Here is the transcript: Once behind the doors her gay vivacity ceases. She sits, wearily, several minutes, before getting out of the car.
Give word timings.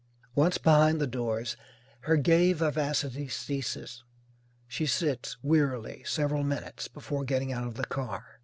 Once 0.33 0.57
behind 0.57 0.99
the 0.99 1.05
doors 1.05 1.55
her 2.05 2.17
gay 2.17 2.53
vivacity 2.53 3.27
ceases. 3.27 4.03
She 4.67 4.87
sits, 4.87 5.37
wearily, 5.43 6.03
several 6.07 6.41
minutes, 6.43 6.87
before 6.87 7.23
getting 7.23 7.53
out 7.53 7.67
of 7.67 7.75
the 7.75 7.85
car. 7.85 8.39